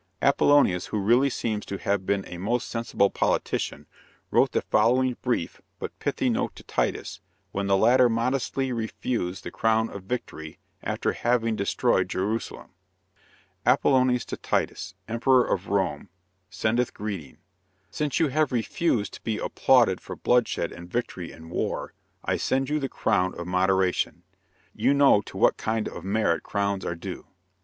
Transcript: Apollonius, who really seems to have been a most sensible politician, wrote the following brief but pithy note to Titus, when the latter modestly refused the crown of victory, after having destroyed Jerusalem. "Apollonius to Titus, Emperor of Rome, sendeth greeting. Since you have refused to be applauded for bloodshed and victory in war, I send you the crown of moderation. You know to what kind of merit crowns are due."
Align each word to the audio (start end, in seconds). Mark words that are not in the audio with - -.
Apollonius, 0.19 0.87
who 0.87 0.97
really 0.99 1.29
seems 1.29 1.63
to 1.67 1.77
have 1.77 2.07
been 2.07 2.25
a 2.25 2.39
most 2.39 2.67
sensible 2.67 3.11
politician, 3.11 3.85
wrote 4.31 4.51
the 4.51 4.63
following 4.63 5.15
brief 5.21 5.61
but 5.77 5.99
pithy 5.99 6.27
note 6.27 6.55
to 6.55 6.63
Titus, 6.63 7.21
when 7.51 7.67
the 7.67 7.77
latter 7.77 8.09
modestly 8.09 8.71
refused 8.71 9.43
the 9.43 9.51
crown 9.51 9.91
of 9.91 10.05
victory, 10.05 10.57
after 10.81 11.11
having 11.11 11.55
destroyed 11.55 12.09
Jerusalem. 12.09 12.71
"Apollonius 13.63 14.25
to 14.25 14.37
Titus, 14.37 14.95
Emperor 15.07 15.45
of 15.45 15.67
Rome, 15.67 16.09
sendeth 16.49 16.95
greeting. 16.95 17.37
Since 17.91 18.19
you 18.19 18.29
have 18.29 18.51
refused 18.51 19.13
to 19.13 19.21
be 19.23 19.37
applauded 19.37 20.01
for 20.01 20.15
bloodshed 20.15 20.71
and 20.71 20.89
victory 20.89 21.31
in 21.31 21.47
war, 21.51 21.93
I 22.25 22.37
send 22.37 22.69
you 22.69 22.79
the 22.79 22.89
crown 22.89 23.35
of 23.35 23.45
moderation. 23.45 24.23
You 24.73 24.95
know 24.95 25.21
to 25.21 25.37
what 25.37 25.57
kind 25.57 25.87
of 25.87 26.03
merit 26.03 26.41
crowns 26.41 26.83
are 26.85 26.95
due." 26.95 27.27